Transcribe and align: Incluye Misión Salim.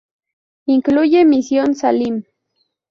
Incluye 0.65 1.25
Misión 1.25 1.75
Salim. 1.75 2.23